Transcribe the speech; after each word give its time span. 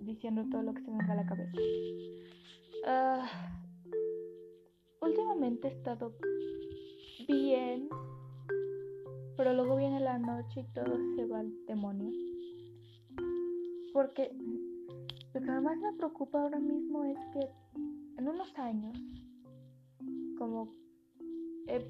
diciendo 0.00 0.44
todo 0.50 0.62
lo 0.62 0.74
que 0.74 0.82
se 0.82 0.90
me 0.90 0.98
venga 0.98 1.12
a 1.12 1.16
la 1.16 1.26
cabeza. 1.26 1.52
Ah, 2.86 3.28
últimamente 5.00 5.68
he 5.68 5.72
estado 5.72 6.12
bien, 7.28 7.88
pero 9.36 9.52
luego 9.52 9.76
viene 9.76 10.00
la 10.00 10.18
noche 10.18 10.60
y 10.60 10.72
todo 10.72 10.96
se 11.16 11.26
va 11.26 11.40
al 11.40 11.52
demonio. 11.66 12.10
Porque 13.92 14.30
lo 15.34 15.40
que 15.40 15.50
más 15.60 15.78
me 15.78 15.92
preocupa 15.94 16.40
ahora 16.40 16.58
mismo 16.58 17.04
es 17.04 17.18
que 17.32 17.48
en 18.18 18.28
unos 18.28 18.56
años, 18.58 18.96
como 20.38 20.72
eh, 21.66 21.84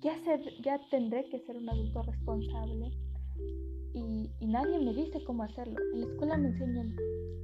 ya, 0.00 0.18
ser, 0.24 0.40
ya 0.62 0.80
tendré 0.90 1.28
que 1.28 1.40
ser 1.40 1.56
un 1.56 1.68
adulto 1.68 2.02
responsable, 2.02 2.90
y, 3.92 4.30
nadie 4.40 4.78
me 4.78 4.92
dice 4.92 5.22
cómo 5.24 5.42
hacerlo. 5.42 5.76
En 5.92 6.00
la 6.00 6.06
escuela 6.06 6.36
me 6.36 6.48
enseñan 6.48 6.94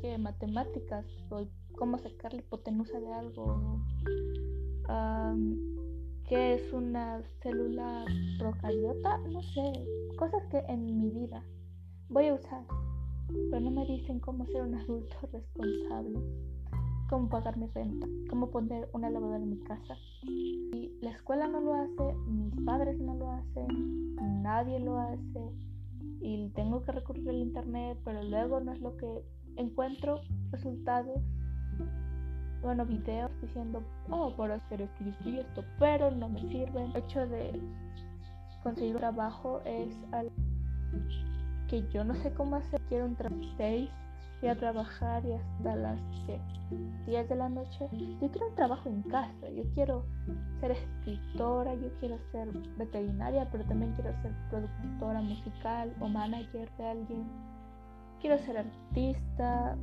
que 0.00 0.18
matemáticas 0.18 1.04
o 1.30 1.46
cómo 1.76 1.98
sacar 1.98 2.32
la 2.32 2.40
hipotenusa 2.40 2.98
de 3.00 3.12
algo, 3.12 3.80
qué 6.28 6.54
es 6.54 6.72
una 6.72 7.22
célula 7.42 8.04
procariota, 8.38 9.18
no 9.18 9.42
sé, 9.42 9.86
cosas 10.16 10.44
que 10.50 10.58
en 10.68 10.84
mi 11.00 11.10
vida 11.10 11.44
voy 12.08 12.28
a 12.28 12.34
usar, 12.34 12.64
pero 13.50 13.60
no 13.60 13.70
me 13.70 13.86
dicen 13.86 14.18
cómo 14.20 14.46
ser 14.46 14.62
un 14.62 14.74
adulto 14.74 15.16
responsable, 15.32 16.18
cómo 17.08 17.28
pagar 17.28 17.56
mi 17.56 17.66
renta, 17.68 18.06
cómo 18.28 18.50
poner 18.50 18.88
una 18.92 19.10
lavadora 19.10 19.42
en 19.42 19.50
mi 19.50 19.58
casa. 19.60 19.96
Y 20.24 20.92
la 21.00 21.10
escuela 21.10 21.46
no 21.46 21.60
lo 21.60 21.74
hace, 21.74 22.14
mis 22.26 22.54
padres 22.64 22.98
no 22.98 23.14
lo 23.14 23.30
hacen, 23.30 24.16
nadie 24.42 24.80
lo 24.80 24.98
hace 24.98 25.71
y 26.22 26.48
tengo 26.50 26.82
que 26.82 26.92
recurrir 26.92 27.28
al 27.28 27.36
internet, 27.36 27.98
pero 28.04 28.22
luego 28.22 28.60
no 28.60 28.72
es 28.72 28.80
lo 28.80 28.96
que 28.96 29.24
encuentro 29.56 30.20
resultados, 30.50 31.20
bueno, 32.62 32.86
videos 32.86 33.30
diciendo, 33.42 33.82
oh, 34.08 34.34
por 34.36 34.52
hacer 34.52 34.82
esto 34.82 35.04
y 35.04 35.08
esto 35.08 35.28
y 35.28 35.38
esto, 35.40 35.64
pero 35.80 36.10
no 36.12 36.28
me 36.28 36.40
sirven. 36.42 36.90
El 36.90 36.96
hecho 36.96 37.26
de 37.26 37.60
conseguir 38.62 38.96
trabajo 38.96 39.60
es 39.64 39.92
algo 40.12 40.32
que 41.68 41.84
yo 41.88 42.04
no 42.04 42.14
sé 42.14 42.32
cómo 42.34 42.56
hacer. 42.56 42.80
Quiero 42.88 43.06
un 43.06 43.16
trabajo 43.16 43.42
6 44.42 44.44
y 44.44 44.48
a 44.48 44.58
trabajar 44.58 45.24
y 45.24 45.32
hasta 45.32 45.76
las 45.76 45.98
10 47.06 47.28
de 47.28 47.36
la 47.36 47.48
noche. 47.48 47.88
Yo 48.20 48.30
quiero 48.30 48.48
un 48.48 48.54
trabajo 48.54 48.88
en 48.88 49.02
casa, 49.02 49.48
yo 49.54 49.62
quiero 49.74 50.04
ser 50.60 50.72
escritora, 50.72 51.74
yo 51.74 51.88
quiero 52.00 52.18
ser 52.32 52.48
veterinaria, 52.76 53.48
pero 53.50 53.64
también 53.64 53.92
quiero 53.94 54.10
ser 54.22 54.32
productora 54.50 55.20
musical 55.20 55.94
o 56.00 56.08
manager 56.08 56.70
de 56.76 56.84
alguien. 56.84 57.24
Quiero 58.20 58.38
ser 58.38 58.58
artista, 58.58 59.76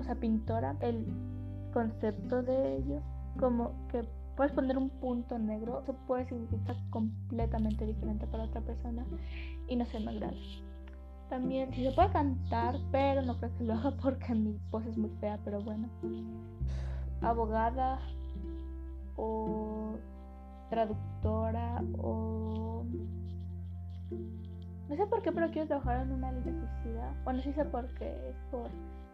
o 0.00 0.04
sea, 0.04 0.14
pintora. 0.16 0.76
El 0.80 1.06
concepto 1.72 2.42
de 2.42 2.76
ello, 2.78 3.00
como 3.38 3.72
que 3.88 4.04
puedes 4.36 4.52
poner 4.52 4.78
un 4.78 4.90
punto 4.90 5.38
negro, 5.38 5.82
eso 5.82 5.94
puede 6.06 6.26
significar 6.26 6.76
completamente 6.90 7.86
diferente 7.86 8.26
para 8.26 8.44
otra 8.44 8.60
persona 8.62 9.06
y 9.68 9.76
no 9.76 9.84
se 9.86 10.00
me 10.00 10.12
agrada. 10.12 10.36
También, 11.30 11.72
si 11.72 11.84
se 11.84 11.92
puede 11.92 12.10
cantar, 12.10 12.74
pero 12.90 13.22
no 13.22 13.38
creo 13.38 13.56
que 13.56 13.64
lo 13.64 13.74
haga 13.74 13.92
porque 14.02 14.34
mi 14.34 14.58
voz 14.70 14.84
es 14.84 14.98
muy 14.98 15.10
fea, 15.20 15.38
pero 15.44 15.62
bueno. 15.62 15.88
Abogada 17.22 18.00
o 19.16 19.94
traductora 20.68 21.82
o... 21.98 22.84
No 24.88 24.96
sé 24.96 25.06
por 25.06 25.22
qué, 25.22 25.30
pero 25.30 25.50
quiero 25.52 25.68
trabajar 25.68 26.00
en 26.00 26.12
una 26.12 26.32
necesidad. 26.32 27.12
Bueno, 27.22 27.40
sí 27.42 27.52
sé 27.52 27.64
por 27.64 27.86
qué, 27.94 28.10
es 28.28 28.36
por, 28.50 28.68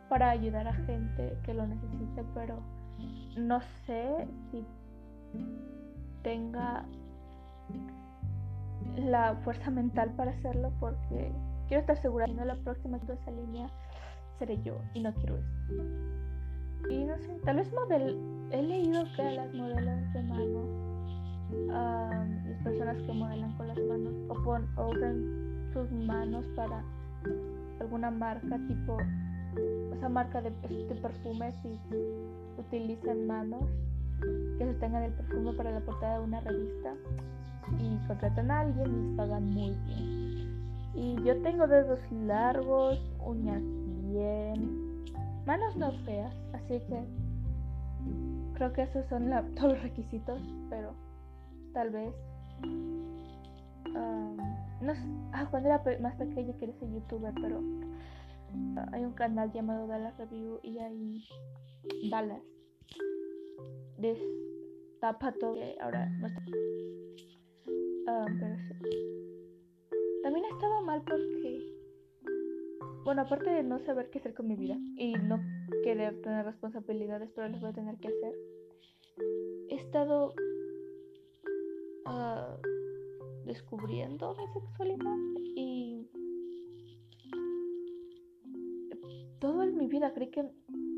para 0.08 0.30
ayudar 0.30 0.66
a 0.66 0.72
gente 0.72 1.36
que 1.44 1.52
lo 1.52 1.66
necesite, 1.66 2.24
pero 2.32 2.60
no 3.36 3.60
sé 3.84 4.26
si 4.50 4.64
tenga 6.22 6.86
la 8.96 9.34
fuerza 9.44 9.70
mental 9.70 10.14
para 10.16 10.30
hacerlo 10.30 10.72
porque 10.80 11.30
Quiero 11.68 11.80
estar 11.80 12.00
segura 12.00 12.26
que 12.26 12.34
no 12.34 12.44
la 12.44 12.56
próxima 12.56 12.98
de 12.98 13.14
esa 13.14 13.30
línea 13.30 13.68
seré 14.38 14.62
yo 14.62 14.78
y 14.94 15.00
no 15.00 15.12
quiero 15.14 15.36
eso. 15.38 15.52
Y 16.90 17.04
no 17.04 17.18
sé, 17.18 17.40
tal 17.44 17.56
vez 17.56 17.72
model 17.72 18.16
he 18.52 18.62
leído 18.62 19.04
que 19.16 19.22
las 19.32 19.52
modelos 19.52 20.12
de 20.12 20.22
mano, 20.22 20.62
las 21.68 22.62
personas 22.62 22.96
que 23.02 23.12
modelan 23.12 23.56
con 23.56 23.68
las 23.68 23.78
manos 23.78 24.14
o, 24.28 24.42
pon, 24.44 24.68
usan 24.76 25.70
sus 25.72 25.90
manos 25.90 26.46
para 26.54 26.84
alguna 27.80 28.10
marca 28.10 28.58
tipo, 28.68 28.98
esa 29.92 30.08
marca 30.08 30.40
de, 30.40 30.50
de 30.50 30.94
perfumes 31.02 31.54
y 31.64 31.80
utilizan 32.60 33.26
manos 33.26 33.64
que 34.58 34.66
sostengan 34.66 35.02
el 35.02 35.12
perfume 35.12 35.52
para 35.54 35.72
la 35.72 35.80
portada 35.80 36.18
de 36.18 36.24
una 36.24 36.40
revista 36.40 36.94
y 37.78 38.06
contratan 38.06 38.50
a 38.50 38.60
alguien 38.60 38.86
y 38.86 39.06
les 39.08 39.16
pagan 39.16 39.44
muy 39.50 39.76
bien. 39.86 40.25
Yo 41.26 41.36
tengo 41.42 41.66
dedos 41.66 41.98
largos, 42.12 43.00
uñas 43.18 43.60
bien, 44.12 45.04
manos 45.44 45.74
no 45.74 45.90
feas, 46.04 46.32
así 46.52 46.78
que 46.86 47.02
creo 48.54 48.72
que 48.72 48.82
esos 48.82 49.04
son 49.08 49.28
todos 49.56 49.72
los 49.72 49.82
requisitos, 49.82 50.40
pero 50.70 50.94
tal 51.72 51.90
vez... 51.90 52.14
no 54.80 54.94
sé, 54.94 55.00
ah, 55.32 55.48
cuando 55.50 55.68
era 55.68 55.82
más 56.00 56.14
pequeña 56.14 56.56
quería 56.58 56.78
ser 56.78 56.92
youtuber, 56.92 57.34
pero 57.42 57.60
ah, 58.76 58.88
hay 58.92 59.04
un 59.04 59.14
canal 59.14 59.50
llamado 59.52 59.88
Dallas 59.88 60.16
Review 60.18 60.60
y 60.62 60.78
hay 60.78 61.24
Dallas 62.08 62.40
destapa 63.98 65.32
todo 65.32 65.56
ahora 65.80 66.08
no 66.20 66.28
está. 66.28 66.42
pero 68.04 68.56
sí. 68.68 69.35
También 70.26 70.46
estaba 70.46 70.80
mal 70.80 71.02
porque, 71.02 71.60
bueno, 73.04 73.22
aparte 73.22 73.48
de 73.48 73.62
no 73.62 73.78
saber 73.78 74.10
qué 74.10 74.18
hacer 74.18 74.34
con 74.34 74.48
mi 74.48 74.56
vida 74.56 74.76
y 74.96 75.12
no 75.12 75.38
querer 75.84 76.20
tener 76.20 76.44
responsabilidades, 76.44 77.30
pero 77.32 77.46
las 77.46 77.60
voy 77.60 77.70
a 77.70 77.74
tener 77.74 77.96
que 77.98 78.08
hacer, 78.08 78.34
he 79.68 79.76
estado 79.76 80.34
uh, 82.06 83.46
descubriendo 83.46 84.34
mi 84.34 84.60
sexualidad 84.60 85.16
y 85.54 86.10
todo 89.38 89.64
mi 89.64 89.86
vida 89.86 90.12
creí 90.12 90.32
que, 90.32 90.44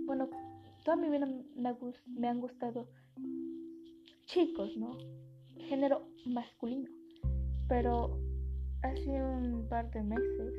bueno, 0.07 0.31
toda 0.87 0.97
mi 0.97 1.11
vida 1.11 1.29
me 2.07 2.29
han 2.29 2.41
gustado 2.41 2.89
chicos, 4.25 4.75
¿no? 4.79 4.97
Género 5.69 6.09
masculino. 6.25 6.89
Pero 7.69 8.28
hace 8.83 9.23
un 9.23 9.67
par 9.69 9.91
de 9.91 10.03
meses, 10.03 10.55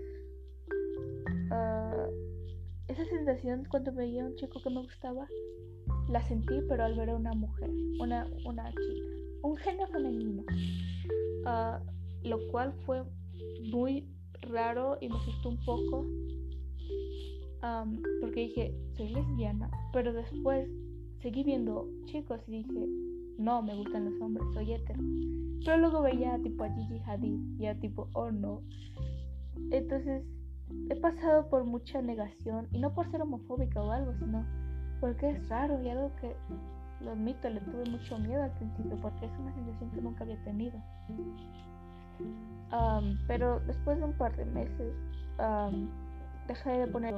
uh, 1.52 2.30
esa 2.88 3.06
sensación 3.06 3.66
cuando 3.70 3.94
veía 3.94 4.24
a 4.24 4.28
un 4.28 4.36
chico 4.36 4.62
que 4.62 4.70
me 4.70 4.82
gustaba, 4.82 5.28
la 6.10 6.24
sentí, 6.28 6.62
pero 6.68 6.84
al 6.84 6.96
ver 6.96 7.10
a 7.12 7.16
una 7.16 7.34
mujer, 7.34 7.70
una, 8.00 8.28
una 8.46 8.70
chica, 8.70 9.06
un 9.44 9.56
género 9.58 9.88
femenino, 9.92 10.44
uh, 11.46 12.28
lo 12.28 12.48
cual 12.52 12.74
fue 12.86 13.04
muy 13.72 14.08
raro 14.42 14.98
y 15.02 15.10
me 15.10 15.16
asustó 15.16 15.50
un 15.50 15.66
poco, 15.66 16.00
um, 17.64 18.02
porque 18.22 18.42
dije, 18.42 18.76
soy 18.98 19.10
lesbiana, 19.10 19.70
pero 19.94 20.14
después 20.14 20.68
seguí 21.22 21.44
viendo 21.44 21.88
chicos 22.06 22.42
y 22.48 22.64
dije, 22.64 22.88
no, 23.40 23.62
me 23.62 23.76
gustan 23.76 24.06
los 24.06 24.22
hombres, 24.22 24.46
soy 24.54 24.74
hetero. 24.74 25.00
Pero 25.66 25.78
luego 25.78 26.02
veía 26.02 26.38
tipo 26.44 26.64
a 26.64 26.70
Gigi 26.70 27.00
Hadid 27.06 27.60
y 27.60 27.66
a 27.66 27.80
tipo, 27.80 28.10
oh 28.14 28.32
no. 28.32 28.62
Entonces, 29.72 30.24
he 30.90 30.96
pasado 30.96 31.50
por 31.50 31.64
mucha 31.66 32.02
negación, 32.02 32.68
y 32.72 32.80
no 32.80 32.94
por 32.94 33.10
ser 33.12 33.22
homofóbica 33.22 33.82
o 33.82 33.92
algo, 33.92 34.14
sino 34.20 34.46
porque 35.00 35.30
es 35.30 35.50
raro 35.50 35.82
y 35.82 35.90
algo 35.90 36.12
que, 36.18 36.36
lo 37.02 37.12
admito, 37.12 37.50
le 37.50 37.62
tuve 37.62 37.90
mucho 37.90 38.20
miedo 38.20 38.44
al 38.44 38.52
principio, 38.52 38.98
porque 39.02 39.26
es 39.26 39.32
una 39.40 39.54
sensación 39.56 39.92
que 39.92 40.02
nunca 40.02 40.24
había 40.24 40.44
tenido. 40.44 40.78
pero 43.28 43.60
después 43.62 43.98
de 43.98 44.04
un 44.04 44.14
par 44.18 44.36
de 44.36 44.46
meses, 44.46 44.94
dejé 46.48 46.72
de 46.72 46.88
poner 46.88 47.14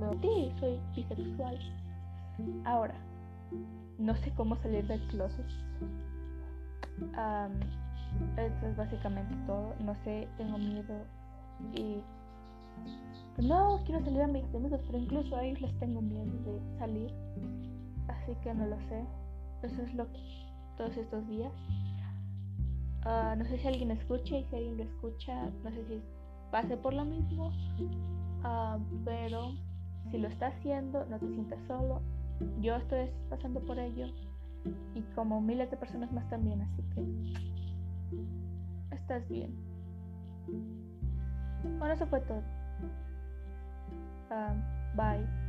lo, 0.00 0.12
sí, 0.20 0.52
soy 0.58 0.80
bisexual. 0.96 1.58
Ahora, 2.64 2.94
no 3.98 4.14
sé 4.16 4.32
cómo 4.34 4.56
salir 4.56 4.86
del 4.86 5.00
closet. 5.08 5.46
eso 8.36 8.66
es 8.66 8.76
básicamente 8.76 9.34
todo. 9.46 9.74
No 9.80 9.94
sé, 10.04 10.28
tengo 10.36 10.58
miedo 10.58 11.04
y 11.74 12.02
no 13.42 13.80
quiero 13.84 14.04
salir 14.04 14.22
a 14.22 14.26
mis 14.26 14.44
amigos, 14.54 14.80
pero 14.86 14.98
incluso 14.98 15.36
a 15.36 15.44
ellos 15.44 15.60
les 15.60 15.78
tengo 15.78 16.00
miedo 16.00 16.24
de 16.24 16.78
salir. 16.78 17.12
Así 18.08 18.34
que 18.42 18.54
no 18.54 18.66
lo 18.66 18.76
sé. 18.88 19.04
Eso 19.62 19.82
es 19.82 19.94
lo 19.94 20.10
que 20.12 20.18
todos 20.76 20.96
estos 20.96 21.26
días. 21.28 21.52
Ah, 23.04 23.34
no 23.36 23.44
sé 23.44 23.58
si 23.58 23.68
alguien 23.68 23.90
escucha 23.90 24.38
y 24.38 24.44
si 24.44 24.56
alguien 24.56 24.78
lo 24.78 24.84
escucha, 24.84 25.50
no 25.62 25.70
sé 25.70 25.84
si 25.86 26.02
pase 26.50 26.76
por 26.76 26.94
lo 26.94 27.04
mismo. 27.04 27.52
Ah, 28.42 28.78
pero 29.04 29.52
si 30.10 30.18
lo 30.18 30.28
está 30.28 30.48
haciendo, 30.48 31.04
no 31.06 31.18
te 31.18 31.28
sientas 31.28 31.58
solo 31.66 32.00
yo 32.60 32.76
estoy 32.76 33.10
pasando 33.30 33.60
por 33.60 33.78
ello 33.78 34.06
Y 34.94 35.02
como 35.14 35.40
miles 35.40 35.70
de 35.70 35.76
personas 35.76 36.10
más 36.12 36.28
también, 36.30 36.62
así 36.62 36.82
que 36.94 37.04
estás 38.94 39.28
bien. 39.28 39.54
Bueno, 41.78 41.94
eso 41.94 42.06
fue 42.06 42.20
todo. 42.20 42.42
Ah, 44.30 44.54
bye. 44.96 45.43